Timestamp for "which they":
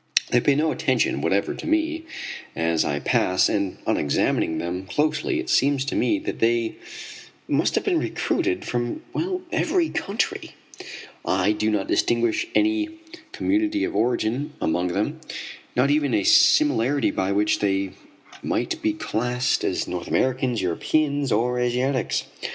17.31-17.91